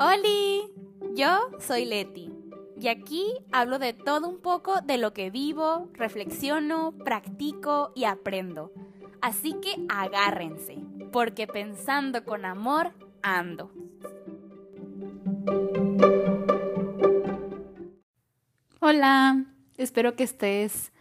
¡Holi! 0.00 0.72
Yo 1.16 1.50
soy 1.58 1.84
Leti 1.84 2.30
y 2.80 2.86
aquí 2.86 3.32
hablo 3.50 3.80
de 3.80 3.94
todo 3.94 4.28
un 4.28 4.40
poco 4.40 4.80
de 4.80 4.96
lo 4.96 5.12
que 5.12 5.30
vivo, 5.30 5.88
reflexiono, 5.92 6.92
practico 7.04 7.90
y 7.96 8.04
aprendo. 8.04 8.72
Así 9.20 9.54
que 9.54 9.74
agárrense, 9.88 10.78
porque 11.10 11.48
pensando 11.48 12.24
con 12.24 12.44
amor 12.44 12.92
ando. 13.22 13.72
Hola, 18.78 19.46
espero 19.76 20.14
que 20.14 20.22
estés 20.22 20.92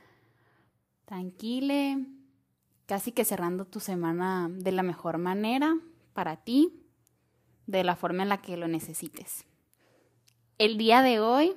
tranquile, 1.05 2.03
casi 2.87 3.11
que 3.11 3.25
cerrando 3.25 3.65
tu 3.65 3.79
semana 3.79 4.49
de 4.49 4.71
la 4.71 4.81
mejor 4.81 5.19
manera 5.19 5.77
para 6.13 6.37
ti, 6.37 6.86
de 7.67 7.83
la 7.83 7.95
forma 7.95 8.23
en 8.23 8.29
la 8.29 8.41
que 8.41 8.57
lo 8.57 8.67
necesites. 8.67 9.45
El 10.57 10.77
día 10.77 11.03
de 11.03 11.19
hoy 11.19 11.53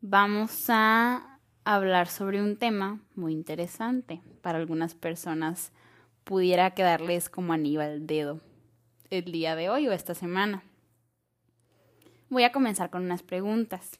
vamos 0.00 0.66
a 0.68 1.40
hablar 1.64 2.06
sobre 2.06 2.40
un 2.40 2.56
tema 2.56 3.00
muy 3.16 3.32
interesante. 3.32 4.22
Para 4.42 4.58
algunas 4.58 4.94
personas 4.94 5.72
pudiera 6.22 6.70
quedarles 6.72 7.28
como 7.28 7.52
anillo 7.52 7.80
dedo 8.00 8.40
el 9.10 9.32
día 9.32 9.56
de 9.56 9.70
hoy 9.70 9.88
o 9.88 9.92
esta 9.92 10.14
semana. 10.14 10.62
Voy 12.28 12.44
a 12.44 12.52
comenzar 12.52 12.90
con 12.90 13.04
unas 13.04 13.22
preguntas. 13.22 13.98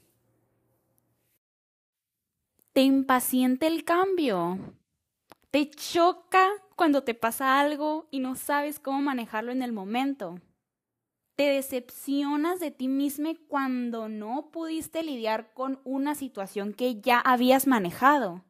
¿Te 2.72 2.82
impacienta 2.82 3.66
el 3.66 3.84
cambio? 3.84 4.58
¿Te 5.50 5.70
choca 5.70 6.50
cuando 6.74 7.04
te 7.04 7.14
pasa 7.14 7.58
algo 7.58 8.06
y 8.10 8.18
no 8.18 8.34
sabes 8.34 8.78
cómo 8.78 9.00
manejarlo 9.00 9.50
en 9.52 9.62
el 9.62 9.72
momento? 9.72 10.40
¿Te 11.36 11.50
decepcionas 11.50 12.60
de 12.60 12.70
ti 12.70 12.88
mismo 12.88 13.30
cuando 13.46 14.08
no 14.08 14.50
pudiste 14.50 15.02
lidiar 15.02 15.52
con 15.52 15.80
una 15.84 16.14
situación 16.14 16.72
que 16.72 17.02
ya 17.02 17.20
habías 17.20 17.66
manejado? 17.66 18.42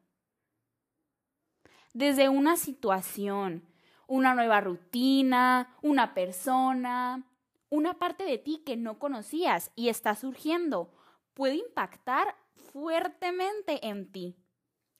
Desde 1.93 2.29
una 2.29 2.55
situación, 2.55 3.67
una 4.07 4.35
nueva 4.35 4.61
rutina, 4.61 5.75
una 5.81 6.13
persona, 6.13 7.27
una 7.69 7.99
parte 7.99 8.23
de 8.23 8.37
ti 8.37 8.63
que 8.65 8.77
no 8.77 8.99
conocías 8.99 9.69
y 9.75 9.89
está 9.89 10.15
surgiendo, 10.15 10.89
puede 11.33 11.55
impactar 11.55 12.37
fuertemente 12.71 13.85
en 13.85 14.09
ti, 14.09 14.37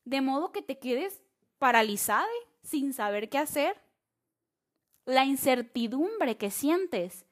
de 0.04 0.20
modo 0.20 0.52
que 0.52 0.62
te 0.62 0.78
quedes 0.78 1.24
paralizada 1.58 2.28
sin 2.64 2.92
saber 2.92 3.30
qué 3.30 3.38
hacer. 3.38 3.82
La 5.06 5.24
incertidumbre 5.24 6.36
que 6.36 6.52
sientes 6.52 7.26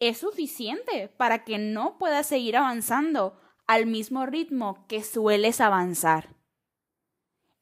es 0.00 0.18
suficiente 0.18 1.08
para 1.08 1.44
que 1.44 1.58
no 1.58 1.98
puedas 1.98 2.26
seguir 2.26 2.56
avanzando 2.56 3.38
al 3.66 3.86
mismo 3.86 4.26
ritmo 4.26 4.86
que 4.88 5.02
sueles 5.02 5.60
avanzar. 5.60 6.34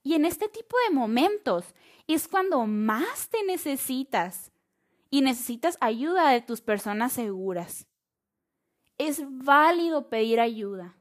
Y 0.02 0.14
en 0.14 0.24
este 0.24 0.48
tipo 0.48 0.76
de 0.88 0.94
momentos 0.94 1.74
es 2.08 2.26
cuando 2.28 2.66
más 2.66 3.28
te 3.28 3.44
necesitas 3.44 4.50
y 5.10 5.20
necesitas 5.20 5.78
ayuda 5.80 6.30
de 6.30 6.40
tus 6.40 6.60
personas 6.60 7.12
seguras. 7.12 7.86
Es 8.98 9.22
válido 9.26 10.08
pedir 10.08 10.40
ayuda. 10.40 10.96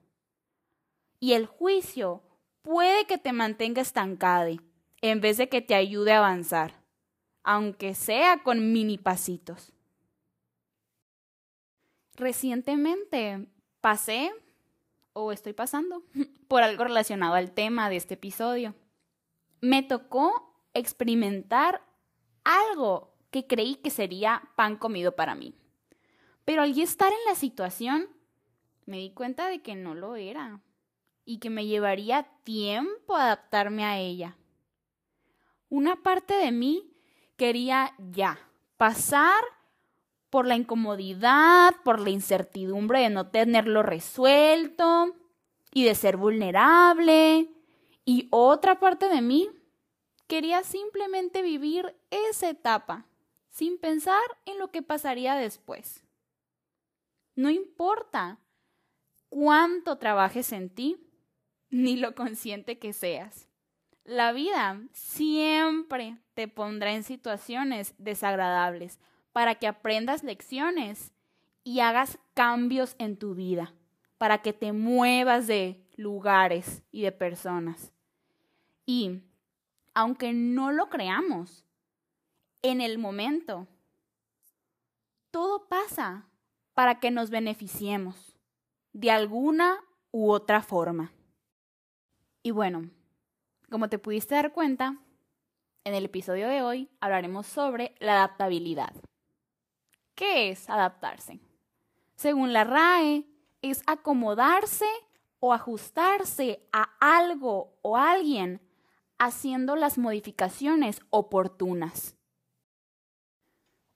Y 1.20 1.34
el 1.34 1.46
juicio 1.46 2.22
puede 2.62 3.06
que 3.06 3.18
te 3.18 3.34
mantenga 3.34 3.82
estancado 3.82 4.58
en 5.02 5.22
vez 5.22 5.38
de 5.38 5.50
que 5.50 5.62
te 5.62 5.76
ayude 5.76 6.12
a 6.12 6.20
avanzar, 6.20 6.84
aunque 7.44 7.96
sea 7.96 8.44
con 8.44 8.72
mini 8.72 8.98
pasitos. 8.98 9.74
Recientemente 12.22 13.48
pasé 13.82 14.32
o 15.14 15.32
estoy 15.32 15.54
pasando 15.54 16.04
por 16.48 16.62
algo 16.62 16.84
relacionado 16.84 17.34
al 17.34 17.52
tema 17.52 17.90
de 17.90 17.96
este 17.96 18.14
episodio. 18.14 18.76
Me 19.60 19.82
tocó 19.82 20.54
experimentar 20.76 21.82
algo 22.44 23.16
que 23.32 23.48
creí 23.48 23.74
que 23.76 23.90
sería 23.90 24.44
pan 24.56 24.78
comido 24.78 25.16
para 25.16 25.34
mí. 25.34 25.56
Pero 26.46 26.62
al 26.62 26.80
estar 26.80 27.12
en 27.12 27.26
la 27.26 27.34
situación, 27.34 28.08
me 28.86 28.98
di 28.98 29.10
cuenta 29.10 29.48
de 29.48 29.64
que 29.64 29.74
no 29.74 29.96
lo 29.96 30.16
era 30.16 30.62
y 31.26 31.40
que 31.40 31.50
me 31.50 31.66
llevaría 31.66 32.30
tiempo 32.44 33.16
adaptarme 33.16 33.84
a 33.84 33.98
ella 33.98 34.38
una 35.72 35.96
parte 35.96 36.36
de 36.36 36.52
mí 36.52 36.94
quería 37.38 37.96
ya 37.98 38.38
pasar 38.78 39.42
por 40.32 40.48
la 40.48 40.56
incomodidad, 40.56 41.76
por 41.84 42.00
la 42.00 42.10
incertidumbre 42.10 43.02
de 43.02 43.10
no 43.10 43.28
tenerlo 43.28 43.84
resuelto 43.84 45.14
y 45.74 45.84
de 45.84 45.94
ser 45.94 46.18
vulnerable. 46.18 47.50
Y 48.06 48.28
otra 48.32 48.80
parte 48.80 49.10
de 49.10 49.22
mí 49.22 49.50
quería 50.28 50.64
simplemente 50.64 51.42
vivir 51.42 51.96
esa 52.10 52.50
etapa 52.50 53.06
sin 53.50 53.78
pensar 53.78 54.24
en 54.46 54.58
lo 54.58 54.72
que 54.72 54.82
pasaría 54.82 55.36
después. 55.36 56.06
No 57.36 57.50
importa 57.50 58.40
cuánto 59.28 59.98
trabajes 59.98 60.54
en 60.54 60.70
ti, 60.70 60.98
ni 61.70 61.98
lo 61.98 62.16
consciente 62.16 62.80
que 62.80 62.94
seas. 62.94 63.50
La 64.06 64.32
vida 64.32 64.82
siempre 64.94 66.18
te 66.34 66.48
pondrá 66.48 66.94
en 66.94 67.04
situaciones 67.04 67.94
desagradables 67.98 68.98
para 69.32 69.56
que 69.56 69.68
aprendas 69.68 70.24
lecciones 70.24 71.12
y 71.64 71.80
hagas 71.80 72.20
cambios 72.34 72.96
en 72.98 73.18
tu 73.18 73.36
vida, 73.36 73.74
para 74.18 74.42
que 74.42 74.54
te 74.54 74.74
muevas 74.74 75.48
de 75.48 75.86
lugares 75.96 76.84
y 76.92 77.04
de 77.04 77.12
personas. 77.12 77.92
Y, 78.86 79.22
aunque 79.94 80.34
no 80.34 80.72
lo 80.72 80.90
creamos, 80.90 81.66
en 82.62 82.82
el 82.82 82.98
momento, 82.98 83.68
todo 85.32 85.68
pasa 85.68 86.28
para 86.74 87.00
que 87.00 87.12
nos 87.12 87.30
beneficiemos 87.30 88.38
de 88.94 89.12
alguna 89.12 89.78
u 90.12 90.32
otra 90.32 90.62
forma. 90.62 91.12
Y 92.44 92.52
bueno, 92.52 92.90
como 93.70 93.88
te 93.88 94.00
pudiste 94.00 94.36
dar 94.36 94.52
cuenta, 94.52 94.98
en 95.84 95.96
el 95.96 96.06
episodio 96.06 96.48
de 96.48 96.62
hoy 96.62 96.90
hablaremos 97.00 97.48
sobre 97.48 97.96
la 98.00 98.14
adaptabilidad. 98.14 98.94
¿Qué 100.16 100.50
es 100.50 100.70
adaptarse? 100.70 101.40
Según 102.16 102.54
la 102.54 102.64
RAE, 102.64 103.26
es 103.62 103.82
acomodarse 103.88 104.86
o 105.40 105.54
ajustarse 105.54 106.68
a 106.72 106.90
algo 107.00 107.78
o 107.82 107.98
alguien 107.98 108.62
haciendo 109.18 109.76
las 109.76 109.98
modificaciones 109.98 111.02
oportunas. 111.10 112.16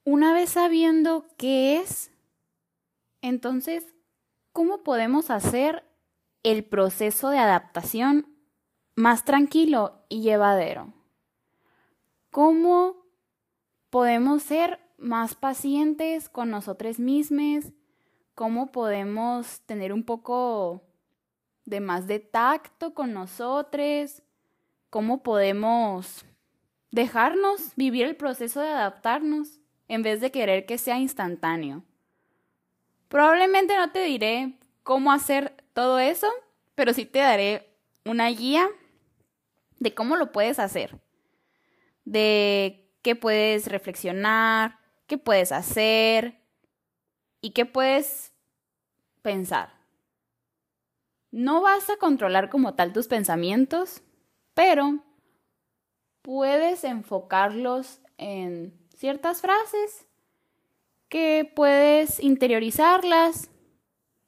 Una 0.03 0.33
vez 0.33 0.51
sabiendo 0.51 1.25
qué 1.37 1.79
es, 1.79 2.11
entonces, 3.21 3.95
¿cómo 4.51 4.83
podemos 4.83 5.29
hacer 5.31 5.83
el 6.45 6.63
proceso 6.63 7.29
de 7.29 7.39
adaptación 7.39 8.35
más 8.93 9.25
tranquilo 9.25 10.05
y 10.09 10.21
llevadero. 10.21 10.93
¿Cómo 12.29 13.07
podemos 13.89 14.43
ser 14.43 14.79
más 14.97 15.35
pacientes 15.35 16.29
con 16.29 16.49
nosotros 16.49 16.99
mismos? 16.99 17.71
¿Cómo 18.33 18.71
podemos 18.71 19.61
tener 19.61 19.93
un 19.93 20.03
poco 20.03 20.83
de 21.65 21.79
más 21.79 22.07
de 22.07 22.19
tacto 22.19 22.93
con 22.93 23.13
nosotros? 23.13 24.21
¿Cómo 24.89 25.23
podemos 25.23 26.25
dejarnos 26.91 27.75
vivir 27.75 28.05
el 28.05 28.15
proceso 28.15 28.61
de 28.61 28.69
adaptarnos 28.69 29.59
en 29.87 30.01
vez 30.01 30.21
de 30.21 30.31
querer 30.31 30.65
que 30.65 30.77
sea 30.77 30.97
instantáneo? 30.99 31.83
Probablemente 33.07 33.77
no 33.77 33.91
te 33.91 34.03
diré 34.03 34.57
cómo 34.83 35.11
hacer 35.11 35.63
todo 35.73 35.99
eso, 35.99 36.27
pero 36.75 36.93
sí 36.93 37.05
te 37.05 37.19
daré 37.19 37.69
una 38.05 38.29
guía 38.29 38.67
de 39.79 39.93
cómo 39.93 40.15
lo 40.15 40.31
puedes 40.31 40.59
hacer, 40.59 40.99
de 42.05 42.89
qué 43.01 43.15
puedes 43.15 43.67
reflexionar, 43.67 44.79
qué 45.07 45.17
puedes 45.17 45.51
hacer 45.51 46.41
y 47.41 47.51
qué 47.51 47.65
puedes 47.65 48.33
pensar. 49.21 49.73
No 51.31 51.61
vas 51.61 51.89
a 51.89 51.97
controlar 51.97 52.49
como 52.49 52.75
tal 52.75 52.93
tus 52.93 53.07
pensamientos, 53.07 54.01
pero 54.53 55.03
puedes 56.21 56.83
enfocarlos 56.83 57.99
en 58.17 58.73
ciertas 58.95 59.41
frases 59.41 60.05
que 61.09 61.51
puedes 61.55 62.19
interiorizarlas 62.19 63.49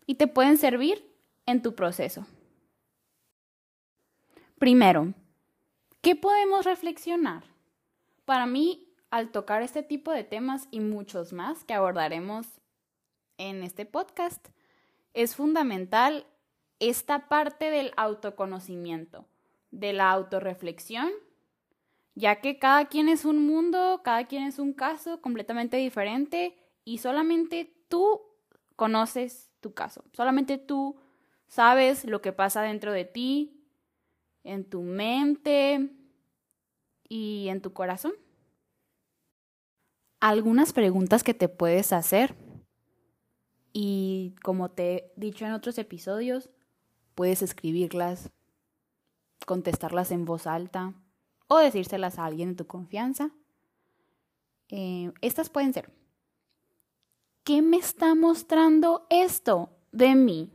y 0.05 0.15
te 0.15 0.27
pueden 0.27 0.57
servir 0.57 1.09
en 1.45 1.61
tu 1.61 1.75
proceso. 1.75 2.25
Primero, 4.59 5.13
¿Qué 6.07 6.15
podemos 6.15 6.63
reflexionar? 6.63 7.43
Para 8.23 8.45
mí, 8.45 8.86
al 9.09 9.31
tocar 9.31 9.61
este 9.61 9.83
tipo 9.83 10.11
de 10.11 10.23
temas 10.23 10.67
y 10.71 10.79
muchos 10.79 11.33
más 11.33 11.63
que 11.63 11.73
abordaremos 11.73 12.47
en 13.37 13.63
este 13.63 13.85
podcast, 13.85 14.47
es 15.13 15.35
fundamental 15.35 16.25
esta 16.79 17.27
parte 17.27 17.69
del 17.69 17.91
autoconocimiento, 17.97 19.25
de 19.71 19.93
la 19.93 20.11
autorreflexión, 20.11 21.09
ya 22.15 22.41
que 22.41 22.59
cada 22.59 22.85
quien 22.85 23.09
es 23.09 23.25
un 23.25 23.45
mundo, 23.45 24.01
cada 24.03 24.25
quien 24.25 24.43
es 24.43 24.59
un 24.59 24.73
caso 24.73 25.21
completamente 25.21 25.77
diferente 25.77 26.57
y 26.83 26.99
solamente 26.99 27.73
tú 27.87 28.21
conoces 28.75 29.49
tu 29.59 29.73
caso, 29.73 30.03
solamente 30.13 30.57
tú 30.57 30.97
sabes 31.47 32.05
lo 32.05 32.21
que 32.21 32.33
pasa 32.33 32.61
dentro 32.61 32.91
de 32.91 33.05
ti, 33.05 33.63
en 34.43 34.65
tu 34.65 34.81
mente 34.81 35.89
y 37.07 37.47
en 37.49 37.61
tu 37.61 37.73
corazón. 37.73 38.13
Algunas 40.19 40.73
preguntas 40.73 41.23
que 41.23 41.33
te 41.33 41.47
puedes 41.47 41.93
hacer 41.93 42.35
y 43.71 44.33
como 44.41 44.69
te 44.69 44.95
he 44.95 45.13
dicho 45.15 45.45
en 45.45 45.53
otros 45.53 45.77
episodios, 45.77 46.49
puedes 47.13 47.43
escribirlas, 47.43 48.31
contestarlas 49.45 50.09
en 50.11 50.25
voz 50.25 50.47
alta 50.47 50.95
o 51.47 51.59
decírselas 51.59 52.17
a 52.17 52.25
alguien 52.25 52.49
de 52.49 52.55
tu 52.55 52.65
confianza. 52.65 53.29
Eh, 54.69 55.11
estas 55.21 55.49
pueden 55.49 55.73
ser, 55.73 55.91
¿qué 57.43 57.61
me 57.61 57.77
está 57.77 58.15
mostrando 58.15 59.05
esto 59.11 59.69
de 59.91 60.15
mí? 60.15 60.51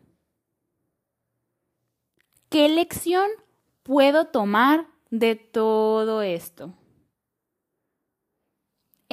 ¿Qué 2.49 2.69
lección 2.69 3.31
puedo 3.85 4.27
tomar 4.27 4.89
de 5.11 5.37
todo 5.37 6.23
esto? 6.23 6.75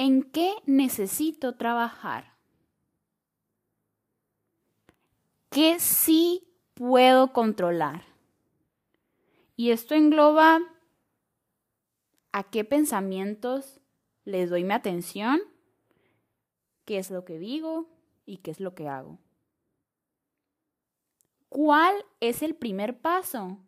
¿En 0.02 0.22
qué 0.22 0.54
necesito 0.64 1.56
trabajar? 1.56 2.32
¿Qué 5.50 5.78
sí 5.78 6.48
puedo 6.72 7.34
controlar? 7.34 8.06
Y 9.56 9.72
esto 9.72 9.94
engloba 9.94 10.60
a 12.32 12.44
qué 12.44 12.64
pensamientos 12.64 13.82
les 14.24 14.48
doy 14.48 14.64
mi 14.64 14.72
atención, 14.72 15.42
qué 16.86 16.96
es 16.96 17.10
lo 17.10 17.26
que 17.26 17.38
digo 17.38 17.86
y 18.24 18.38
qué 18.38 18.52
es 18.52 18.60
lo 18.60 18.74
que 18.74 18.88
hago. 18.88 19.18
¿Cuál 21.50 21.94
es 22.20 22.40
el 22.40 22.54
primer 22.54 23.02
paso 23.02 23.58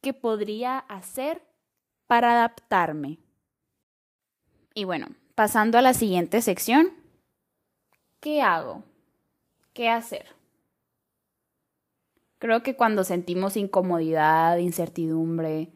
que 0.00 0.12
podría 0.12 0.80
hacer 0.80 1.46
para 2.08 2.32
adaptarme? 2.32 3.20
Y 4.74 4.82
bueno, 4.82 5.06
pasando 5.38 5.78
a 5.78 5.82
la 5.82 5.94
siguiente 5.94 6.42
sección, 6.42 6.90
¿qué 8.18 8.42
hago? 8.42 8.82
¿Qué 9.72 9.88
hacer? 9.88 10.26
Creo 12.38 12.64
que 12.64 12.74
cuando 12.74 13.04
sentimos 13.04 13.56
incomodidad, 13.56 14.56
incertidumbre, 14.56 15.70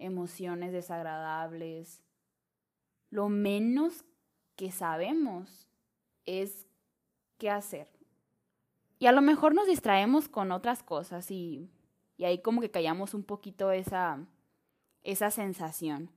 emociones 0.00 0.72
desagradables, 0.72 2.02
lo 3.10 3.28
menos 3.28 4.04
que 4.56 4.72
sabemos 4.72 5.68
es 6.26 6.66
qué 7.38 7.50
hacer. 7.50 7.88
Y 8.98 9.06
a 9.06 9.12
lo 9.12 9.22
mejor 9.22 9.54
nos 9.54 9.68
distraemos 9.68 10.26
con 10.26 10.50
otras 10.50 10.82
cosas 10.82 11.30
y, 11.30 11.70
y 12.16 12.24
ahí 12.24 12.42
como 12.42 12.60
que 12.60 12.72
callamos 12.72 13.14
un 13.14 13.22
poquito 13.22 13.70
esa, 13.70 14.18
esa 15.04 15.30
sensación. 15.30 16.10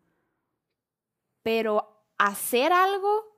Pero 1.44 1.96
hacer 2.17 2.73
algo 2.73 3.37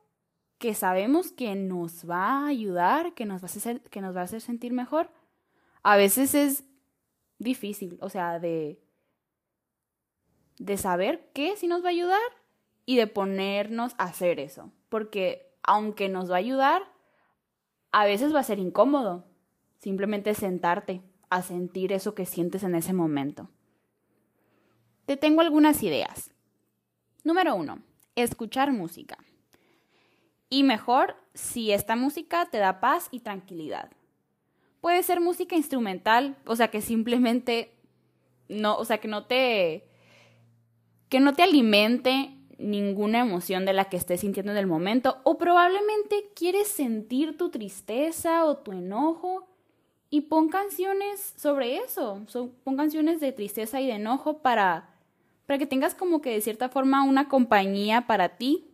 que 0.57 0.73
sabemos 0.73 1.31
que 1.31 1.55
nos 1.55 2.07
va 2.07 2.43
a 2.43 2.47
ayudar, 2.47 3.13
que 3.13 3.25
nos 3.25 3.41
va 3.43 4.21
a 4.21 4.23
hacer, 4.23 4.41
sentir 4.41 4.73
mejor, 4.73 5.09
a 5.83 5.95
veces 5.95 6.35
es 6.35 6.65
difícil, 7.37 7.97
o 8.01 8.09
sea, 8.09 8.39
de, 8.39 8.81
de 10.57 10.77
saber 10.77 11.31
qué 11.33 11.55
sí 11.55 11.67
nos 11.67 11.81
va 11.81 11.87
a 11.87 11.91
ayudar 11.91 12.19
y 12.85 12.97
de 12.97 13.07
ponernos 13.07 13.93
a 13.97 14.03
hacer 14.03 14.39
eso. 14.39 14.71
Porque 14.89 15.55
aunque 15.63 16.09
nos 16.09 16.29
va 16.29 16.35
a 16.35 16.39
ayudar, 16.39 16.81
a 17.91 18.05
veces 18.05 18.35
va 18.35 18.41
a 18.41 18.43
ser 18.43 18.59
incómodo. 18.59 19.25
Simplemente 19.77 20.33
sentarte 20.33 21.01
a 21.29 21.41
sentir 21.41 21.93
eso 21.93 22.15
que 22.15 22.25
sientes 22.25 22.63
en 22.63 22.75
ese 22.75 22.91
momento. 22.91 23.49
Te 25.05 25.15
tengo 25.15 25.39
algunas 25.39 25.81
ideas. 25.83 26.31
Número 27.23 27.55
uno, 27.55 27.81
escuchar 28.23 28.71
música. 28.71 29.17
Y 30.49 30.63
mejor 30.63 31.15
si 31.33 31.71
esta 31.71 31.95
música 31.95 32.47
te 32.47 32.57
da 32.57 32.79
paz 32.79 33.07
y 33.11 33.19
tranquilidad. 33.19 33.91
Puede 34.81 35.03
ser 35.03 35.19
música 35.19 35.55
instrumental, 35.55 36.37
o 36.45 36.55
sea, 36.55 36.69
que 36.69 36.81
simplemente 36.81 37.73
no, 38.47 38.77
o 38.77 38.85
sea, 38.85 38.99
que 38.99 39.07
no 39.07 39.25
te 39.25 39.85
que 41.09 41.19
no 41.19 41.33
te 41.33 41.43
alimente 41.43 42.35
ninguna 42.59 43.21
emoción 43.21 43.65
de 43.65 43.73
la 43.73 43.85
que 43.85 43.97
estés 43.97 44.19
sintiendo 44.19 44.51
en 44.51 44.57
el 44.57 44.67
momento 44.67 45.19
o 45.23 45.37
probablemente 45.37 46.29
quieres 46.35 46.67
sentir 46.67 47.37
tu 47.37 47.49
tristeza 47.49 48.45
o 48.45 48.57
tu 48.57 48.73
enojo 48.73 49.47
y 50.09 50.21
pon 50.21 50.49
canciones 50.49 51.33
sobre 51.37 51.77
eso, 51.77 52.21
pon 52.63 52.75
canciones 52.75 53.19
de 53.19 53.31
tristeza 53.31 53.79
y 53.79 53.87
de 53.87 53.93
enojo 53.93 54.39
para 54.39 54.89
para 55.49 55.57
que 55.57 55.65
tengas 55.65 55.95
como 55.95 56.21
que 56.21 56.29
de 56.29 56.41
cierta 56.41 56.69
forma 56.69 57.03
una 57.03 57.27
compañía 57.27 58.05
para 58.05 58.37
ti 58.37 58.69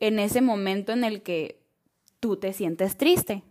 en 0.00 0.18
ese 0.18 0.40
momento 0.40 0.90
en 0.90 1.04
el 1.04 1.22
que 1.22 1.62
tú 2.18 2.36
te 2.38 2.52
sientes 2.52 2.96
triste. 2.96 3.44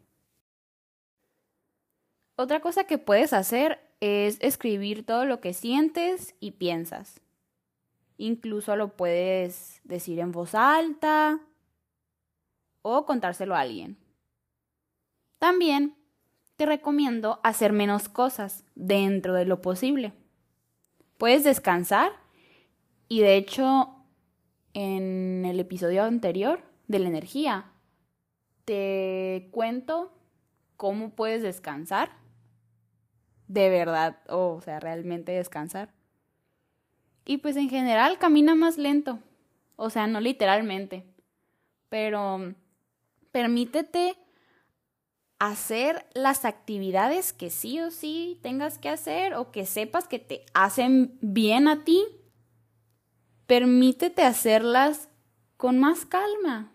Otra 2.35 2.59
cosa 2.59 2.83
que 2.83 2.97
puedes 2.97 3.31
hacer 3.31 3.79
es 4.01 4.37
escribir 4.41 5.05
todo 5.05 5.23
lo 5.23 5.39
que 5.39 5.53
sientes 5.53 6.35
y 6.41 6.51
piensas. 6.51 7.21
Incluso 8.17 8.75
lo 8.75 8.97
puedes 8.97 9.79
decir 9.85 10.19
en 10.19 10.33
voz 10.33 10.55
alta 10.55 11.39
o 12.81 13.05
contárselo 13.05 13.55
a 13.55 13.61
alguien. 13.61 13.95
También 15.39 15.95
te 16.57 16.65
recomiendo 16.65 17.39
hacer 17.43 17.71
menos 17.71 18.09
cosas 18.09 18.65
dentro 18.75 19.35
de 19.35 19.45
lo 19.45 19.61
posible. 19.61 20.11
Puedes 21.17 21.45
descansar 21.45 22.24
y 23.15 23.21
de 23.21 23.37
hecho 23.37 23.95
en 24.73 25.45
el 25.45 25.57
episodio 25.61 26.03
anterior 26.03 26.61
de 26.89 26.99
la 26.99 27.07
energía 27.07 27.71
te 28.65 29.47
cuento 29.51 30.11
cómo 30.75 31.11
puedes 31.11 31.41
descansar 31.41 32.11
de 33.47 33.69
verdad, 33.69 34.17
o 34.27 34.59
sea, 34.59 34.81
realmente 34.81 35.31
descansar. 35.31 35.93
Y 37.23 37.37
pues 37.37 37.55
en 37.55 37.69
general 37.69 38.19
camina 38.19 38.53
más 38.53 38.77
lento, 38.77 39.19
o 39.77 39.89
sea, 39.89 40.07
no 40.07 40.19
literalmente, 40.19 41.05
pero 41.87 42.53
permítete 43.31 44.17
hacer 45.39 46.05
las 46.13 46.43
actividades 46.43 47.31
que 47.31 47.49
sí 47.49 47.79
o 47.79 47.91
sí 47.91 48.41
tengas 48.43 48.77
que 48.77 48.89
hacer 48.89 49.35
o 49.35 49.51
que 49.51 49.65
sepas 49.65 50.05
que 50.09 50.19
te 50.19 50.45
hacen 50.53 51.17
bien 51.21 51.69
a 51.69 51.85
ti. 51.85 52.03
Permítete 53.47 54.23
hacerlas 54.23 55.09
con 55.57 55.79
más 55.79 56.05
calma, 56.05 56.73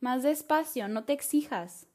más 0.00 0.22
despacio, 0.22 0.88
no 0.88 1.04
te 1.04 1.12
exijas. 1.12 1.86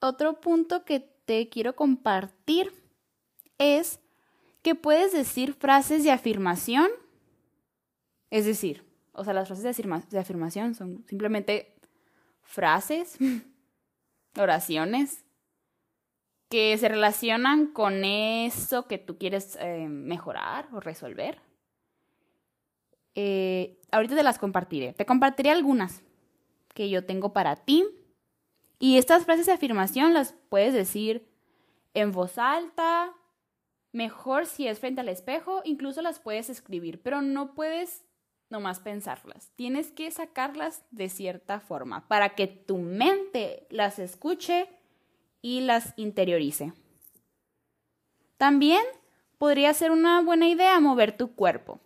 Otro 0.00 0.40
punto 0.40 0.84
que 0.84 1.00
te 1.00 1.48
quiero 1.48 1.76
compartir 1.76 2.72
es 3.58 4.00
que 4.62 4.74
puedes 4.74 5.12
decir 5.12 5.54
frases 5.54 6.02
de 6.04 6.10
afirmación. 6.10 6.88
Es 8.30 8.44
decir, 8.44 8.84
o 9.12 9.24
sea, 9.24 9.32
las 9.32 9.48
frases 9.48 9.76
de, 10.10 10.18
afirmación 10.18 10.74
son 10.74 11.04
simplemente 11.08 11.74
frases, 12.42 13.16
oraciones 14.36 15.24
que 16.48 16.76
se 16.78 16.88
relacionan 16.88 17.66
con 17.68 18.04
eso 18.04 18.86
que 18.86 18.98
tú 18.98 19.18
quieres 19.18 19.56
eh, 19.60 19.88
mejorar 19.88 20.68
o 20.72 20.80
resolver. 20.80 21.40
Eh, 23.14 23.80
ahorita 23.90 24.14
te 24.14 24.22
las 24.22 24.38
compartiré. 24.38 24.92
Te 24.92 25.06
compartiré 25.06 25.50
algunas 25.50 26.02
que 26.74 26.90
yo 26.90 27.04
tengo 27.04 27.32
para 27.32 27.56
ti 27.56 27.84
y 28.78 28.98
estas 28.98 29.24
frases 29.24 29.46
de 29.46 29.52
afirmación 29.52 30.12
las 30.12 30.34
puedes 30.48 30.74
decir 30.74 31.26
en 31.94 32.12
voz 32.12 32.36
alta, 32.36 33.14
mejor 33.92 34.44
si 34.44 34.68
es 34.68 34.78
frente 34.78 35.00
al 35.00 35.08
espejo, 35.08 35.62
incluso 35.64 36.02
las 36.02 36.18
puedes 36.18 36.50
escribir, 36.50 37.00
pero 37.02 37.22
no 37.22 37.54
puedes 37.54 38.04
nomás 38.50 38.80
pensarlas. 38.80 39.50
Tienes 39.56 39.90
que 39.90 40.10
sacarlas 40.10 40.84
de 40.90 41.08
cierta 41.08 41.58
forma 41.58 42.06
para 42.06 42.34
que 42.34 42.46
tu 42.46 42.76
mente 42.76 43.66
las 43.70 43.98
escuche 43.98 44.68
y 45.46 45.60
las 45.60 45.94
interiorice. 45.96 46.72
También 48.36 48.82
podría 49.38 49.72
ser 49.74 49.92
una 49.92 50.20
buena 50.20 50.48
idea 50.48 50.80
mover 50.80 51.16
tu 51.16 51.36
cuerpo 51.36 51.78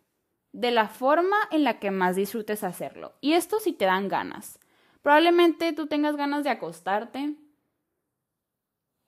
de 0.53 0.71
la 0.71 0.89
forma 0.89 1.37
en 1.51 1.65
la 1.65 1.79
que 1.79 1.91
más 1.91 2.17
disfrutes 2.17 2.65
hacerlo. 2.65 3.13
Y 3.21 3.35
esto 3.35 3.61
si 3.61 3.75
te 3.75 3.85
dan 3.85 4.09
ganas. 4.09 4.59
Probablemente 5.03 5.75
tú 5.75 5.89
tengas 5.89 6.17
ganas 6.17 6.43
de 6.43 6.49
acostarte 6.49 7.35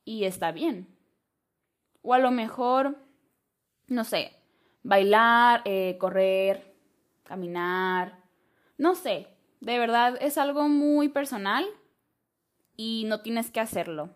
y 0.05 0.25
está 0.25 0.53
bien. 0.53 0.87
O 2.03 2.13
a 2.13 2.19
lo 2.19 2.31
mejor, 2.31 2.99
no 3.87 4.05
sé, 4.05 4.37
bailar, 4.83 5.63
eh, 5.65 5.97
correr, 5.99 6.77
caminar, 7.23 8.19
no 8.77 8.97
sé, 8.97 9.29
de 9.61 9.79
verdad 9.79 10.19
es 10.21 10.37
algo 10.37 10.69
muy 10.69 11.09
personal 11.09 11.65
y 12.77 13.05
no 13.07 13.23
tienes 13.23 13.51
que 13.51 13.61
hacerlo. 13.61 14.11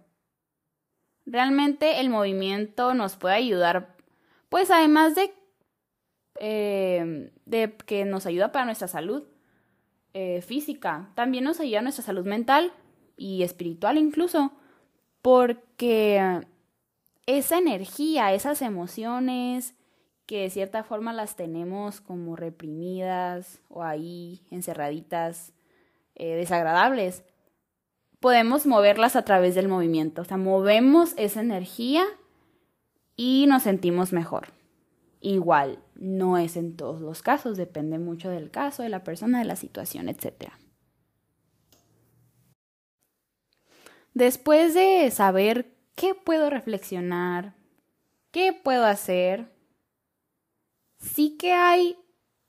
Realmente 1.27 2.01
el 2.01 2.09
movimiento 2.09 2.95
nos 2.95 3.17
puede 3.17 3.35
ayudar, 3.35 3.97
pues 4.49 4.71
además 4.71 5.17
de, 5.17 5.35
eh, 6.39 7.33
de 7.45 7.77
que 7.85 8.05
nos 8.05 8.27
ayuda 8.27 8.53
para 8.53 8.65
nuestra 8.65 8.87
salud 8.87 9.25
eh, 10.15 10.41
física, 10.41 11.11
también 11.15 11.45
nos 11.45 11.59
ayuda 11.61 11.81
a 11.81 11.83
nuestra 11.83 12.05
salud 12.05 12.25
mental 12.25 12.73
y 13.17 13.43
espiritual 13.43 13.99
incluso, 13.99 14.53
porque 15.21 16.47
esa 17.27 17.59
energía, 17.59 18.33
esas 18.33 18.63
emociones 18.63 19.75
que 20.27 20.43
de 20.43 20.51
cierta 20.51 20.85
forma 20.85 21.13
las 21.13 21.37
tenemos 21.37 22.01
como 22.01 22.37
reprimidas 22.37 23.61
o 23.69 23.83
ahí 23.83 24.43
encerraditas, 24.51 25.53
eh, 26.15 26.35
desagradables, 26.35 27.25
podemos 28.21 28.67
moverlas 28.67 29.17
a 29.17 29.23
través 29.23 29.55
del 29.55 29.69
movimiento. 29.69 30.23
O 30.23 30.25
sea, 30.25 30.37
movemos 30.37 31.15
esa 31.17 31.41
energía 31.41 32.05
y 33.17 33.47
nos 33.49 33.63
sentimos 33.65 34.13
mejor. 34.13 34.49
Igual, 35.21 35.83
no 35.95 36.39
es 36.39 36.57
en 36.57 36.77
todos 36.77 37.01
los 37.01 37.23
casos, 37.23 37.57
depende 37.57 37.99
mucho 37.99 38.31
del 38.31 38.51
caso, 38.51 38.83
de 38.83 38.91
la 38.91 39.03
persona, 39.03 39.39
de 39.39 39.45
la 39.45 39.57
situación, 39.57 40.09
etc. 40.09 40.53
Después 44.15 44.75
de 44.75 45.11
saber 45.11 45.75
qué 45.95 46.15
puedo 46.15 46.49
reflexionar, 46.51 47.55
qué 48.31 48.53
puedo 48.53 48.85
hacer, 48.87 49.53
sí 50.99 51.37
que 51.37 51.53
hay 51.53 51.97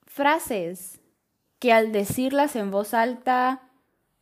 frases 0.05 1.01
que 1.59 1.73
al 1.73 1.91
decirlas 1.91 2.55
en 2.55 2.71
voz 2.71 2.93
alta 2.93 3.66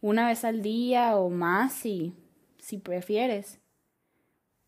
una 0.06 0.28
vez 0.28 0.46
al 0.46 0.62
día 0.62 1.16
o 1.16 1.32
más 1.32 1.74
si, 1.74 2.14
si 2.60 2.78
prefieres. 2.78 3.60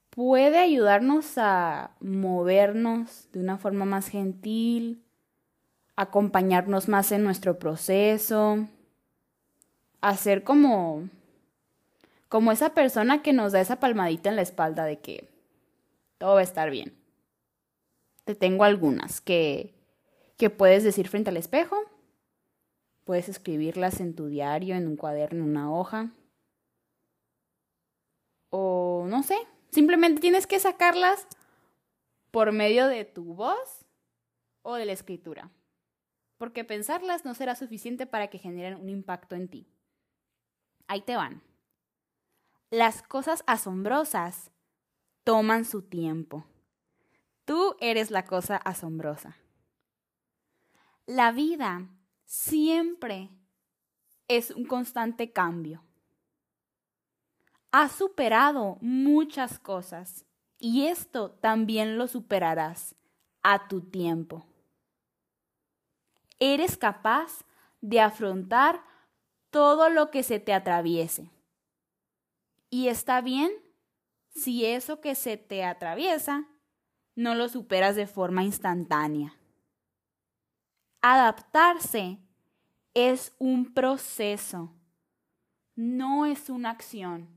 Puede 0.09 0.57
ayudarnos 0.57 1.37
a 1.37 1.91
movernos 1.99 3.29
de 3.33 3.41
una 3.41 3.59
forma 3.59 3.85
más 3.85 4.07
gentil, 4.07 5.03
acompañarnos 5.95 6.87
más 6.87 7.11
en 7.11 7.23
nuestro 7.23 7.59
proceso, 7.59 8.65
hacer 10.01 10.43
como 10.43 11.07
como 12.29 12.51
esa 12.51 12.73
persona 12.73 13.21
que 13.21 13.31
nos 13.31 13.51
da 13.51 13.61
esa 13.61 13.79
palmadita 13.79 14.29
en 14.29 14.37
la 14.37 14.41
espalda 14.41 14.85
de 14.85 14.97
que 14.97 15.29
todo 16.17 16.33
va 16.33 16.39
a 16.39 16.43
estar 16.43 16.71
bien. 16.71 16.95
Te 18.23 18.33
tengo 18.33 18.63
algunas 18.63 19.21
que 19.21 19.75
que 20.35 20.49
puedes 20.49 20.83
decir 20.83 21.07
frente 21.07 21.29
al 21.29 21.37
espejo 21.37 21.77
Puedes 23.07 23.29
escribirlas 23.29 24.01
en 24.01 24.13
tu 24.13 24.27
diario, 24.27 24.75
en 24.75 24.85
un 24.85 24.97
cuaderno, 24.97 25.45
en 25.45 25.49
una 25.51 25.73
hoja. 25.73 26.11
O 28.49 29.05
no 29.07 29.23
sé, 29.23 29.37
simplemente 29.71 30.19
tienes 30.19 30.45
que 30.45 30.59
sacarlas 30.59 31.25
por 32.31 32.51
medio 32.51 32.85
de 32.85 33.05
tu 33.05 33.23
voz 33.33 33.85
o 34.61 34.75
de 34.75 34.85
la 34.85 34.91
escritura. 34.91 35.49
Porque 36.37 36.65
pensarlas 36.65 37.23
no 37.23 37.33
será 37.33 37.55
suficiente 37.55 38.07
para 38.07 38.27
que 38.27 38.39
generen 38.39 38.81
un 38.81 38.89
impacto 38.89 39.35
en 39.35 39.47
ti. 39.47 39.69
Ahí 40.87 40.99
te 40.99 41.15
van. 41.15 41.41
Las 42.71 43.03
cosas 43.03 43.41
asombrosas 43.47 44.51
toman 45.23 45.63
su 45.63 45.81
tiempo. 45.81 46.45
Tú 47.45 47.77
eres 47.79 48.11
la 48.11 48.25
cosa 48.25 48.57
asombrosa. 48.57 49.37
La 51.05 51.31
vida 51.31 51.87
siempre 52.27 53.29
es 54.27 54.51
un 54.51 54.65
constante 54.65 55.31
cambio. 55.31 55.83
Has 57.71 57.93
superado 57.93 58.77
muchas 58.81 59.59
cosas 59.59 60.25
y 60.59 60.87
esto 60.87 61.31
también 61.31 61.97
lo 61.97 62.07
superarás 62.07 62.95
a 63.43 63.67
tu 63.67 63.81
tiempo. 63.81 64.45
Eres 66.39 66.77
capaz 66.77 67.45
de 67.81 68.01
afrontar 68.01 68.83
todo 69.49 69.89
lo 69.89 70.11
que 70.11 70.23
se 70.23 70.39
te 70.39 70.53
atraviese. 70.53 71.31
Y 72.69 72.89
está 72.89 73.21
bien 73.21 73.51
si 74.29 74.65
eso 74.65 74.99
que 74.99 75.15
se 75.15 75.37
te 75.37 75.63
atraviesa 75.63 76.45
no 77.15 77.35
lo 77.35 77.47
superas 77.47 77.95
de 77.95 78.05
forma 78.05 78.43
instantánea. 78.43 79.36
Adaptarse 81.01 82.19
es 82.93 83.35
un 83.37 83.73
proceso, 83.73 84.73
no 85.75 86.25
es 86.25 86.49
una 86.49 86.71
acción, 86.71 87.29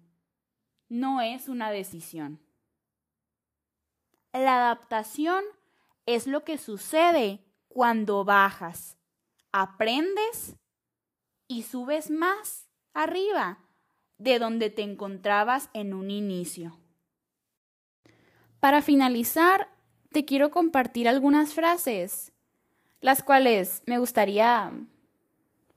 no 0.89 1.21
es 1.21 1.49
una 1.49 1.71
decisión. 1.71 2.41
La 4.33 4.57
adaptación 4.57 5.45
es 6.07 6.27
lo 6.27 6.45
que 6.45 6.57
sucede 6.57 7.45
cuando 7.69 8.25
bajas, 8.25 8.97
aprendes 9.53 10.57
y 11.47 11.65
subes 11.65 12.11
más 12.11 12.69
arriba 12.95 13.59
de 14.17 14.39
donde 14.39 14.71
te 14.71 14.83
encontrabas 14.83 15.69
en 15.75 15.93
un 15.93 16.11
inicio. 16.11 16.79
Para 18.61 18.81
finalizar, 18.81 19.69
te 20.13 20.25
quiero 20.25 20.51
compartir 20.51 21.09
algunas 21.09 21.55
frases 21.55 22.33
las 23.01 23.23
cuales 23.23 23.83
me 23.87 23.99
gustaría 23.99 24.73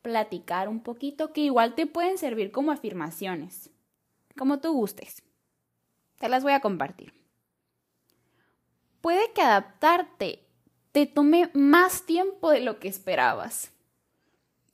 platicar 0.01 0.67
un 0.67 0.81
poquito 0.81 1.33
que 1.33 1.41
igual 1.41 1.75
te 1.75 1.87
pueden 1.87 2.17
servir 2.17 2.51
como 2.51 2.71
afirmaciones, 2.71 3.69
como 4.37 4.59
tú 4.59 4.73
gustes. 4.73 5.23
Te 6.19 6.29
las 6.29 6.43
voy 6.43 6.53
a 6.53 6.59
compartir. 6.59 7.13
Puede 9.01 9.31
que 9.33 9.41
adaptarte 9.41 10.43
te 10.93 11.07
tome 11.07 11.49
más 11.53 12.05
tiempo 12.05 12.51
de 12.51 12.61
lo 12.61 12.79
que 12.79 12.87
esperabas. 12.87 13.71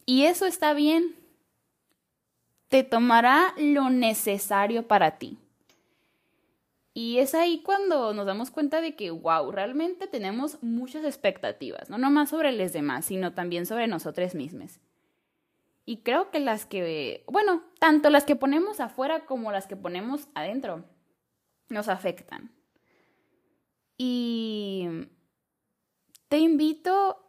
Y 0.05 0.25
eso 0.25 0.45
está 0.45 0.73
bien. 0.73 1.15
Te 2.67 2.83
tomará 2.83 3.53
lo 3.57 3.89
necesario 3.89 4.85
para 4.85 5.17
ti. 5.17 5.37
Y 6.93 7.19
es 7.19 7.35
ahí 7.35 7.61
cuando 7.63 8.13
nos 8.13 8.25
damos 8.25 8.51
cuenta 8.51 8.81
de 8.81 8.95
que, 8.95 9.11
wow, 9.11 9.51
realmente 9.51 10.07
tenemos 10.07 10.61
muchas 10.63 11.05
expectativas, 11.05 11.89
no 11.89 11.97
nomás 11.97 12.29
sobre 12.29 12.51
los 12.51 12.73
demás, 12.73 13.05
sino 13.05 13.33
también 13.33 13.65
sobre 13.65 13.87
nosotros 13.87 14.35
mismos. 14.35 14.79
Y 15.85 15.97
creo 15.97 16.29
que 16.29 16.39
las 16.39 16.65
que, 16.65 17.23
bueno, 17.27 17.63
tanto 17.79 18.09
las 18.09 18.25
que 18.25 18.35
ponemos 18.35 18.79
afuera 18.79 19.25
como 19.25 19.51
las 19.51 19.67
que 19.67 19.75
ponemos 19.75 20.27
adentro, 20.35 20.83
nos 21.69 21.87
afectan. 21.87 22.51
Y 23.97 24.87
te 26.27 26.37
invito 26.37 27.25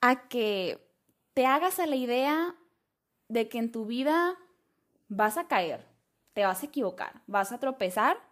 a 0.00 0.28
que 0.28 0.86
te 1.34 1.46
hagas 1.46 1.78
a 1.78 1.86
la 1.86 1.96
idea 1.96 2.54
de 3.28 3.48
que 3.48 3.58
en 3.58 3.70
tu 3.70 3.86
vida 3.86 4.36
vas 5.08 5.36
a 5.36 5.46
caer, 5.46 5.86
te 6.32 6.44
vas 6.44 6.62
a 6.62 6.66
equivocar, 6.66 7.22
vas 7.26 7.52
a 7.52 7.58
tropezar 7.58 8.27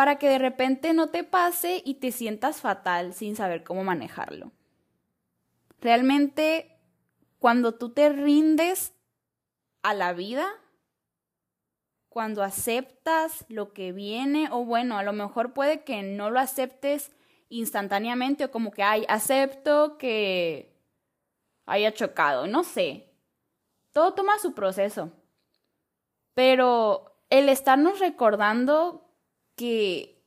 para 0.00 0.16
que 0.16 0.30
de 0.30 0.38
repente 0.38 0.94
no 0.94 1.08
te 1.08 1.24
pase 1.24 1.82
y 1.84 1.96
te 1.96 2.10
sientas 2.10 2.62
fatal 2.62 3.12
sin 3.12 3.36
saber 3.36 3.64
cómo 3.64 3.84
manejarlo. 3.84 4.50
Realmente, 5.78 6.78
cuando 7.38 7.74
tú 7.74 7.90
te 7.90 8.08
rindes 8.08 8.94
a 9.82 9.92
la 9.92 10.14
vida, 10.14 10.48
cuando 12.08 12.42
aceptas 12.42 13.44
lo 13.50 13.74
que 13.74 13.92
viene, 13.92 14.48
o 14.50 14.64
bueno, 14.64 14.96
a 14.96 15.02
lo 15.02 15.12
mejor 15.12 15.52
puede 15.52 15.84
que 15.84 16.02
no 16.02 16.30
lo 16.30 16.40
aceptes 16.40 17.12
instantáneamente 17.50 18.46
o 18.46 18.50
como 18.50 18.70
que, 18.70 18.82
ay, 18.82 19.04
acepto 19.06 19.98
que 19.98 20.80
haya 21.66 21.92
chocado, 21.92 22.46
no 22.46 22.64
sé. 22.64 23.12
Todo 23.92 24.14
toma 24.14 24.38
su 24.38 24.54
proceso. 24.54 25.12
Pero 26.32 27.18
el 27.28 27.50
estarnos 27.50 27.98
recordando 27.98 29.09
que 29.60 30.18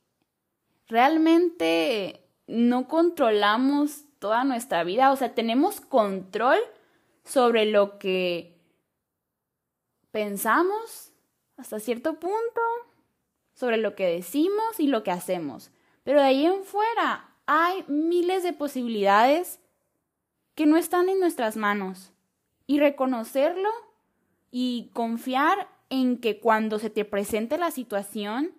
realmente 0.86 2.24
no 2.46 2.86
controlamos 2.86 4.04
toda 4.20 4.44
nuestra 4.44 4.84
vida, 4.84 5.10
o 5.10 5.16
sea, 5.16 5.34
tenemos 5.34 5.80
control 5.80 6.58
sobre 7.24 7.66
lo 7.66 7.98
que 7.98 8.56
pensamos 10.12 11.12
hasta 11.56 11.80
cierto 11.80 12.20
punto, 12.20 12.60
sobre 13.54 13.76
lo 13.76 13.96
que 13.96 14.06
decimos 14.06 14.78
y 14.78 14.86
lo 14.86 15.02
que 15.02 15.10
hacemos. 15.10 15.72
Pero 16.04 16.20
de 16.20 16.26
ahí 16.26 16.46
en 16.46 16.62
fuera 16.62 17.34
hay 17.46 17.84
miles 17.88 18.44
de 18.44 18.52
posibilidades 18.52 19.58
que 20.54 20.64
no 20.64 20.76
están 20.76 21.08
en 21.08 21.18
nuestras 21.18 21.56
manos, 21.56 22.12
y 22.68 22.78
reconocerlo 22.78 23.70
y 24.52 24.92
confiar 24.92 25.68
en 25.90 26.20
que 26.20 26.38
cuando 26.38 26.78
se 26.78 26.88
te 26.88 27.04
presente 27.04 27.58
la 27.58 27.72
situación, 27.72 28.54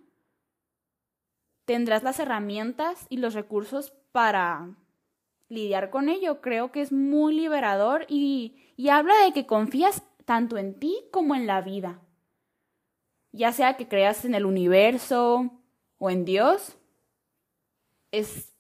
tendrás 1.66 2.04
las 2.04 2.20
herramientas 2.20 3.06
y 3.10 3.18
los 3.18 3.34
recursos 3.34 3.94
para 4.12 4.70
lidiar 5.50 5.90
con 5.90 6.10
ello. 6.10 6.42
Creo 6.42 6.72
que 6.72 6.82
es 6.82 6.92
muy 6.92 7.36
liberador 7.36 8.06
y, 8.08 8.56
y 8.78 8.90
habla 8.90 9.14
de 9.26 9.34
que 9.34 9.46
confías 9.46 10.04
tanto 10.26 10.58
en 10.58 10.80
ti 10.80 11.04
como 11.12 11.36
en 11.36 11.48
la 11.48 11.62
vida. 11.62 12.00
Ya 13.32 13.52
sea 13.52 13.76
que 13.78 13.88
creas 13.88 14.24
en 14.26 14.34
el 14.34 14.46
universo 14.46 15.52
o 15.98 16.10
en 16.10 16.26
Dios, 16.26 16.78
es, 18.12 18.54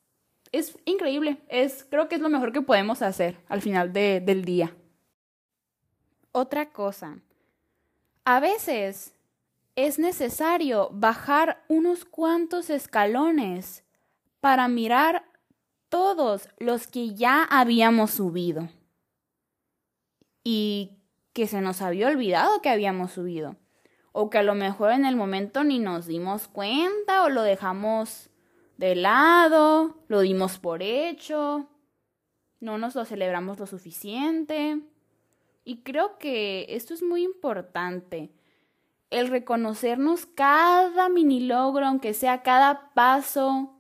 es 0.51 0.77
increíble. 0.85 1.38
Es, 1.47 1.85
creo 1.89 2.07
que 2.07 2.15
es 2.15 2.21
lo 2.21 2.29
mejor 2.29 2.51
que 2.51 2.62
podemos 2.62 3.01
hacer 3.01 3.38
al 3.47 3.62
final 3.62 3.93
de, 3.93 4.19
del 4.19 4.43
día. 4.43 4.75
Otra 6.31 6.71
cosa, 6.71 7.19
a 8.25 8.39
veces 8.41 9.14
es 9.75 10.00
necesario 10.00 10.89
bajar 10.91 11.63
unos 11.67 12.05
cuantos 12.05 12.70
escalones 12.70 13.84
para 14.39 14.67
mirar 14.67 15.25
todos 15.89 16.50
los 16.60 16.88
que 16.88 17.13
ya 17.13 17.44
habíamos 17.44 18.12
subido 18.12 18.70
y 20.44 20.91
que 21.34 21.48
se 21.48 21.62
nos 21.62 21.82
había 21.82 22.08
olvidado 22.08 22.62
que 22.62 22.70
habíamos 22.70 23.12
subido 23.12 23.58
o 24.12 24.29
que 24.29 24.38
a 24.38 24.44
lo 24.44 24.55
mejor 24.55 24.94
en 24.94 25.03
el 25.03 25.17
momento 25.17 25.65
ni 25.65 25.79
nos 25.79 26.05
dimos 26.05 26.48
cuenta 26.48 27.25
o 27.25 27.29
lo 27.29 27.41
dejamos 27.41 28.29
de 28.77 28.96
lado, 28.96 29.98
lo 30.08 30.22
dimos 30.22 30.58
por 30.58 30.82
hecho, 30.82 31.67
no 32.62 32.77
nos 32.77 32.96
lo 32.96 33.03
celebramos 33.03 33.60
lo 33.60 33.67
suficiente. 33.67 34.79
Y 35.63 35.82
creo 35.82 36.17
que 36.17 36.65
esto 36.70 36.94
es 36.94 37.03
muy 37.03 37.24
importante, 37.24 38.32
el 39.09 39.27
reconocernos 39.27 40.25
cada 40.25 41.09
mini 41.09 41.41
logro, 41.41 41.85
aunque 41.85 42.13
sea 42.13 42.43
cada 42.43 42.93
paso, 42.93 43.79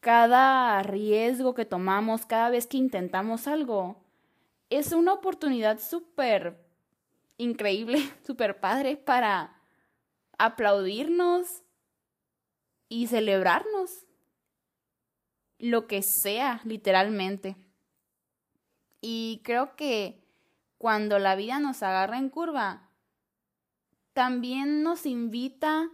cada 0.00 0.82
riesgo 0.82 1.54
que 1.54 1.64
tomamos, 1.64 2.26
cada 2.26 2.50
vez 2.50 2.66
que 2.66 2.76
intentamos 2.76 3.46
algo, 3.46 4.04
es 4.68 4.92
una 4.92 5.12
oportunidad 5.12 5.78
súper 5.78 6.62
increíble, 7.38 7.98
súper 8.26 8.60
padre 8.60 8.96
para 8.96 9.60
aplaudirnos 10.38 11.62
y 12.88 13.06
celebrarnos. 13.06 14.06
Lo 15.58 15.86
que 15.86 16.02
sea, 16.02 16.60
literalmente. 16.64 17.56
Y 19.00 19.40
creo 19.44 19.76
que 19.76 20.22
cuando 20.78 21.18
la 21.18 21.36
vida 21.36 21.60
nos 21.60 21.82
agarra 21.82 22.18
en 22.18 22.28
curva, 22.28 22.83
también 24.14 24.82
nos 24.82 25.04
invita 25.04 25.90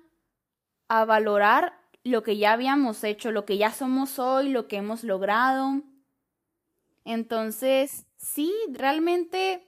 a 0.89 1.05
valorar 1.05 1.79
lo 2.05 2.23
que 2.23 2.37
ya 2.37 2.53
habíamos 2.53 3.03
hecho, 3.05 3.33
lo 3.33 3.45
que 3.45 3.59
ya 3.59 3.73
somos 3.73 4.19
hoy, 4.19 4.51
lo 4.51 4.69
que 4.69 4.77
hemos 4.77 5.03
logrado. 5.03 5.83
Entonces, 7.05 8.07
sí, 8.17 8.55
realmente 8.71 9.67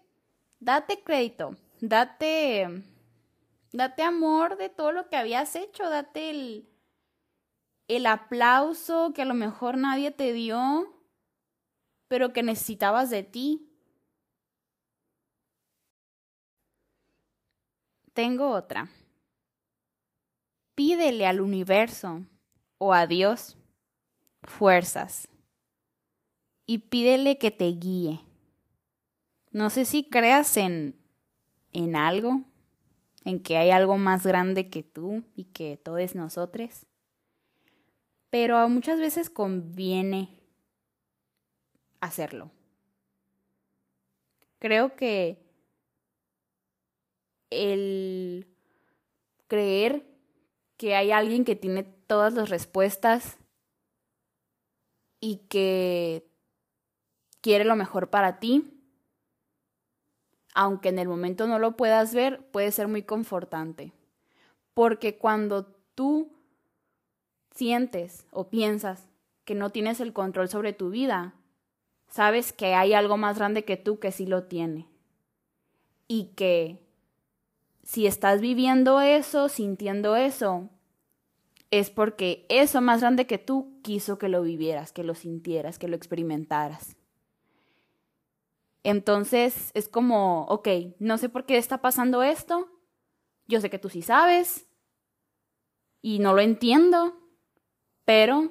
date 0.60 1.02
crédito, 1.02 1.56
date 1.80 2.84
date 3.72 4.02
amor 4.02 4.58
de 4.58 4.68
todo 4.68 4.92
lo 4.92 5.08
que 5.08 5.16
habías 5.16 5.56
hecho, 5.56 5.88
date 5.88 6.30
el 6.30 6.68
el 7.88 8.06
aplauso 8.06 9.12
que 9.12 9.22
a 9.22 9.26
lo 9.26 9.34
mejor 9.34 9.76
nadie 9.76 10.10
te 10.10 10.32
dio, 10.32 10.88
pero 12.08 12.32
que 12.32 12.42
necesitabas 12.42 13.10
de 13.10 13.22
ti. 13.22 13.71
Tengo 18.12 18.50
otra. 18.50 18.90
Pídele 20.74 21.26
al 21.26 21.40
universo 21.40 22.24
o 22.78 22.92
a 22.92 23.06
Dios 23.06 23.56
fuerzas 24.42 25.28
y 26.66 26.78
pídele 26.78 27.38
que 27.38 27.50
te 27.50 27.66
guíe. 27.66 28.20
No 29.50 29.70
sé 29.70 29.84
si 29.84 30.04
creas 30.04 30.56
en, 30.56 30.96
en 31.72 31.96
algo, 31.96 32.42
en 33.24 33.42
que 33.42 33.56
hay 33.56 33.70
algo 33.70 33.98
más 33.98 34.26
grande 34.26 34.70
que 34.70 34.82
tú 34.82 35.24
y 35.34 35.44
que 35.44 35.76
todos 35.76 36.14
nosotros, 36.14 36.86
pero 38.30 38.66
muchas 38.68 38.98
veces 38.98 39.28
conviene 39.28 40.30
hacerlo. 42.00 42.50
Creo 44.58 44.96
que 44.96 45.41
el 47.52 48.46
creer 49.48 50.06
que 50.76 50.96
hay 50.96 51.10
alguien 51.10 51.44
que 51.44 51.56
tiene 51.56 51.84
todas 51.84 52.32
las 52.34 52.48
respuestas 52.48 53.38
y 55.20 55.36
que 55.48 56.26
quiere 57.40 57.64
lo 57.64 57.76
mejor 57.76 58.10
para 58.10 58.40
ti, 58.40 58.82
aunque 60.54 60.88
en 60.88 60.98
el 60.98 61.08
momento 61.08 61.46
no 61.46 61.58
lo 61.58 61.76
puedas 61.76 62.14
ver, 62.14 62.44
puede 62.50 62.72
ser 62.72 62.88
muy 62.88 63.02
confortante. 63.02 63.92
Porque 64.74 65.18
cuando 65.18 65.66
tú 65.94 66.32
sientes 67.54 68.26
o 68.30 68.48
piensas 68.48 69.08
que 69.44 69.54
no 69.54 69.70
tienes 69.70 70.00
el 70.00 70.12
control 70.12 70.48
sobre 70.48 70.72
tu 70.72 70.90
vida, 70.90 71.34
sabes 72.08 72.52
que 72.52 72.74
hay 72.74 72.92
algo 72.92 73.16
más 73.16 73.38
grande 73.38 73.64
que 73.64 73.76
tú 73.76 73.98
que 73.98 74.12
sí 74.12 74.26
lo 74.26 74.44
tiene. 74.44 74.88
Y 76.08 76.32
que 76.34 76.82
si 77.82 78.06
estás 78.06 78.40
viviendo 78.40 79.00
eso, 79.00 79.48
sintiendo 79.48 80.16
eso, 80.16 80.68
es 81.70 81.90
porque 81.90 82.46
eso 82.48 82.80
más 82.80 83.00
grande 83.00 83.26
que 83.26 83.38
tú 83.38 83.80
quiso 83.82 84.18
que 84.18 84.28
lo 84.28 84.42
vivieras, 84.42 84.92
que 84.92 85.04
lo 85.04 85.14
sintieras, 85.14 85.78
que 85.78 85.88
lo 85.88 85.96
experimentaras. 85.96 86.96
Entonces 88.84 89.70
es 89.74 89.88
como, 89.88 90.44
ok, 90.46 90.68
no 90.98 91.18
sé 91.18 91.28
por 91.28 91.46
qué 91.46 91.56
está 91.56 91.78
pasando 91.78 92.22
esto, 92.22 92.68
yo 93.46 93.60
sé 93.60 93.70
que 93.70 93.78
tú 93.78 93.88
sí 93.88 94.02
sabes 94.02 94.66
y 96.02 96.18
no 96.18 96.34
lo 96.34 96.40
entiendo, 96.40 97.16
pero 98.04 98.50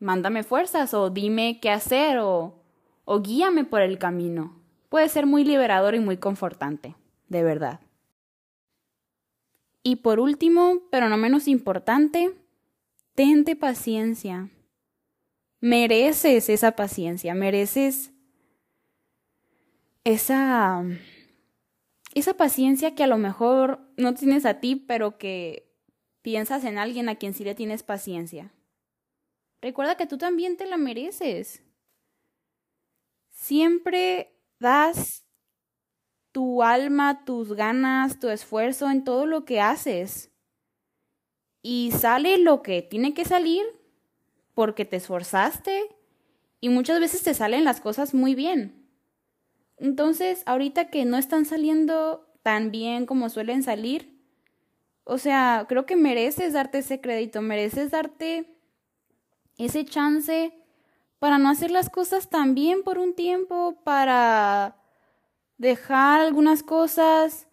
mándame 0.00 0.42
fuerzas 0.42 0.94
o 0.94 1.10
dime 1.10 1.60
qué 1.60 1.70
hacer 1.70 2.18
o, 2.18 2.62
o 3.04 3.20
guíame 3.20 3.64
por 3.64 3.82
el 3.82 3.98
camino. 3.98 4.60
Puede 4.88 5.08
ser 5.08 5.26
muy 5.26 5.44
liberador 5.44 5.94
y 5.94 6.00
muy 6.00 6.16
confortante, 6.16 6.96
de 7.28 7.42
verdad. 7.42 7.80
Y 9.82 9.96
por 9.96 10.20
último, 10.20 10.82
pero 10.90 11.08
no 11.08 11.16
menos 11.16 11.48
importante, 11.48 12.32
tente 13.14 13.56
paciencia. 13.56 14.50
Mereces 15.60 16.48
esa 16.48 16.72
paciencia, 16.72 17.34
mereces 17.34 18.12
esa 20.04 20.84
esa 22.14 22.34
paciencia 22.34 22.94
que 22.94 23.04
a 23.04 23.06
lo 23.06 23.18
mejor 23.18 23.80
no 23.96 24.14
tienes 24.14 24.44
a 24.44 24.60
ti, 24.60 24.76
pero 24.76 25.18
que 25.18 25.72
piensas 26.20 26.64
en 26.64 26.78
alguien 26.78 27.08
a 27.08 27.16
quien 27.16 27.34
sí 27.34 27.44
le 27.44 27.54
tienes 27.54 27.82
paciencia. 27.82 28.52
Recuerda 29.60 29.96
que 29.96 30.06
tú 30.06 30.18
también 30.18 30.56
te 30.56 30.66
la 30.66 30.76
mereces. 30.76 31.62
Siempre 33.30 34.36
das 34.58 35.21
tu 36.32 36.62
alma, 36.62 37.24
tus 37.24 37.52
ganas, 37.52 38.18
tu 38.18 38.28
esfuerzo 38.28 38.90
en 38.90 39.04
todo 39.04 39.26
lo 39.26 39.44
que 39.44 39.60
haces. 39.60 40.30
Y 41.62 41.92
sale 41.92 42.38
lo 42.38 42.62
que 42.62 42.82
tiene 42.82 43.14
que 43.14 43.24
salir 43.24 43.62
porque 44.54 44.84
te 44.84 44.96
esforzaste 44.96 45.84
y 46.60 46.68
muchas 46.70 47.00
veces 47.00 47.22
te 47.22 47.34
salen 47.34 47.64
las 47.64 47.80
cosas 47.80 48.14
muy 48.14 48.34
bien. 48.34 48.88
Entonces, 49.76 50.42
ahorita 50.46 50.88
que 50.88 51.04
no 51.04 51.16
están 51.16 51.44
saliendo 51.44 52.26
tan 52.42 52.70
bien 52.70 53.06
como 53.06 53.28
suelen 53.28 53.62
salir, 53.62 54.20
o 55.04 55.18
sea, 55.18 55.66
creo 55.68 55.86
que 55.86 55.96
mereces 55.96 56.52
darte 56.52 56.78
ese 56.78 57.00
crédito, 57.00 57.42
mereces 57.42 57.90
darte 57.90 58.56
ese 59.58 59.84
chance 59.84 60.52
para 61.18 61.38
no 61.38 61.48
hacer 61.48 61.70
las 61.70 61.90
cosas 61.90 62.30
tan 62.30 62.54
bien 62.54 62.82
por 62.82 62.98
un 62.98 63.14
tiempo, 63.14 63.80
para 63.84 64.81
dejar 65.62 66.20
algunas 66.20 66.64
cosas, 66.64 67.46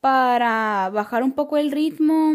para 0.00 0.90
bajar 0.92 1.22
un 1.22 1.32
poco 1.32 1.56
el 1.56 1.72
ritmo, 1.72 2.34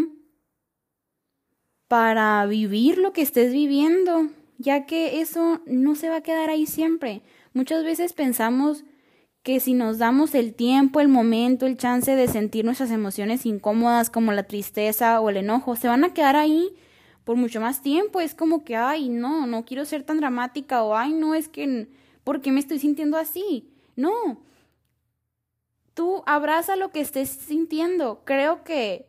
para 1.88 2.44
vivir 2.48 2.98
lo 2.98 3.14
que 3.14 3.22
estés 3.22 3.54
viviendo, 3.54 4.30
ya 4.58 4.88
que 4.88 5.22
eso 5.22 5.62
no 5.68 5.94
se 5.94 6.10
va 6.10 6.18
a 6.18 6.24
quedar 6.24 6.50
ahí 6.50 6.66
siempre. 6.66 7.22
Muchas 7.54 7.84
veces 7.84 8.14
pensamos 8.14 8.84
que 9.44 9.60
si 9.60 9.74
nos 9.76 10.00
damos 10.00 10.34
el 10.34 10.56
tiempo, 10.56 11.00
el 11.00 11.08
momento, 11.08 11.68
el 11.68 11.78
chance 11.78 12.16
de 12.16 12.28
sentir 12.28 12.66
nuestras 12.66 12.90
emociones 12.90 13.46
incómodas 13.46 14.10
como 14.10 14.32
la 14.32 14.44
tristeza 14.44 15.22
o 15.22 15.30
el 15.30 15.38
enojo, 15.38 15.76
se 15.76 15.88
van 15.88 16.04
a 16.04 16.16
quedar 16.16 16.36
ahí 16.36 16.74
por 17.26 17.36
mucho 17.36 17.62
más 17.62 17.84
tiempo. 17.84 18.22
Es 18.22 18.34
como 18.34 18.64
que, 18.64 18.76
ay, 18.76 19.10
no, 19.10 19.46
no 19.46 19.66
quiero 19.66 19.86
ser 19.86 20.02
tan 20.02 20.18
dramática 20.18 20.84
o, 20.84 20.96
ay, 20.96 21.14
no, 21.14 21.36
es 21.36 21.48
que, 21.48 21.90
¿por 22.24 22.42
qué 22.42 22.52
me 22.52 22.60
estoy 22.60 22.80
sintiendo 22.80 23.18
así? 23.18 23.70
No. 23.96 24.51
Tú 25.94 26.24
abraza 26.26 26.76
lo 26.76 26.92
que 26.92 27.02
estés 27.02 27.30
sintiendo. 27.30 28.24
Creo 28.26 28.64
que 28.64 29.08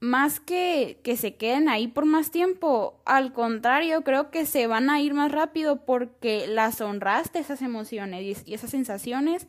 más 0.00 0.38
que 0.38 1.00
que 1.02 1.16
se 1.16 1.36
queden 1.36 1.68
ahí 1.68 1.88
por 1.88 2.04
más 2.04 2.30
tiempo, 2.30 3.00
al 3.04 3.32
contrario, 3.32 4.02
creo 4.02 4.30
que 4.30 4.46
se 4.46 4.66
van 4.66 4.90
a 4.90 5.00
ir 5.00 5.14
más 5.14 5.32
rápido 5.32 5.84
porque 5.84 6.46
las 6.46 6.80
honraste 6.80 7.40
esas 7.40 7.62
emociones 7.62 8.44
y 8.46 8.54
esas 8.54 8.70
sensaciones 8.70 9.48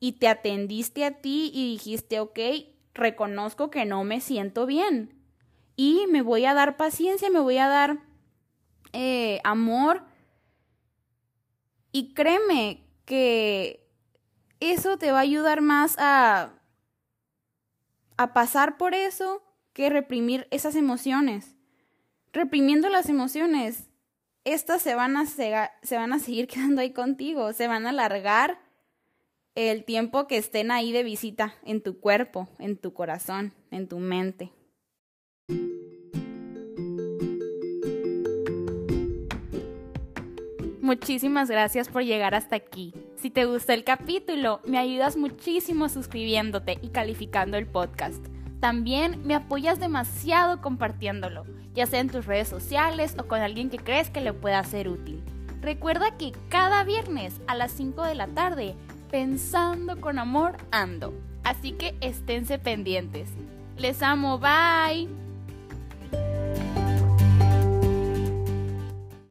y 0.00 0.12
te 0.12 0.28
atendiste 0.28 1.04
a 1.04 1.20
ti 1.20 1.50
y 1.52 1.72
dijiste, 1.72 2.20
ok, 2.20 2.38
reconozco 2.94 3.70
que 3.70 3.84
no 3.84 4.04
me 4.04 4.20
siento 4.20 4.66
bien 4.66 5.14
y 5.74 6.06
me 6.10 6.22
voy 6.22 6.44
a 6.44 6.54
dar 6.54 6.76
paciencia, 6.76 7.30
me 7.30 7.40
voy 7.40 7.58
a 7.58 7.68
dar 7.68 7.98
eh, 8.92 9.40
amor 9.44 10.02
y 11.90 12.14
créeme 12.14 12.84
que 13.04 13.87
eso 14.60 14.98
te 14.98 15.12
va 15.12 15.18
a 15.18 15.22
ayudar 15.22 15.60
más 15.60 15.96
a, 15.98 16.52
a 18.16 18.32
pasar 18.32 18.76
por 18.76 18.94
eso 18.94 19.42
que 19.72 19.90
reprimir 19.90 20.48
esas 20.50 20.74
emociones. 20.74 21.56
Reprimiendo 22.32 22.88
las 22.88 23.08
emociones, 23.08 23.88
estas 24.44 24.82
se 24.82 24.94
van 24.94 25.16
a, 25.16 25.26
se 25.26 25.96
van 25.96 26.12
a 26.12 26.18
seguir 26.18 26.48
quedando 26.48 26.80
ahí 26.80 26.92
contigo, 26.92 27.52
se 27.52 27.68
van 27.68 27.86
a 27.86 27.90
alargar 27.90 28.58
el 29.54 29.84
tiempo 29.84 30.26
que 30.26 30.36
estén 30.36 30.70
ahí 30.70 30.92
de 30.92 31.02
visita 31.02 31.54
en 31.64 31.82
tu 31.82 31.98
cuerpo, 31.98 32.48
en 32.58 32.76
tu 32.76 32.92
corazón, 32.92 33.52
en 33.70 33.88
tu 33.88 33.98
mente. 33.98 34.52
Muchísimas 40.80 41.50
gracias 41.50 41.88
por 41.88 42.02
llegar 42.02 42.34
hasta 42.34 42.56
aquí. 42.56 42.94
Si 43.20 43.30
te 43.30 43.46
gustó 43.46 43.72
el 43.72 43.82
capítulo, 43.82 44.60
me 44.64 44.78
ayudas 44.78 45.16
muchísimo 45.16 45.88
suscribiéndote 45.88 46.78
y 46.82 46.90
calificando 46.90 47.56
el 47.56 47.66
podcast. 47.66 48.24
También 48.60 49.26
me 49.26 49.34
apoyas 49.34 49.80
demasiado 49.80 50.60
compartiéndolo, 50.60 51.44
ya 51.74 51.86
sea 51.86 51.98
en 51.98 52.10
tus 52.10 52.26
redes 52.26 52.46
sociales 52.46 53.16
o 53.18 53.26
con 53.26 53.40
alguien 53.40 53.70
que 53.70 53.78
crees 53.78 54.08
que 54.10 54.20
le 54.20 54.32
pueda 54.32 54.62
ser 54.62 54.88
útil. 54.88 55.24
Recuerda 55.60 56.16
que 56.16 56.30
cada 56.48 56.84
viernes 56.84 57.40
a 57.48 57.56
las 57.56 57.72
5 57.72 58.04
de 58.04 58.14
la 58.14 58.28
tarde, 58.28 58.76
pensando 59.10 60.00
con 60.00 60.20
amor, 60.20 60.56
ando. 60.70 61.12
Así 61.42 61.72
que 61.72 61.96
esténse 62.00 62.60
pendientes. 62.60 63.30
Les 63.76 64.00
amo, 64.00 64.38
bye. 64.38 65.27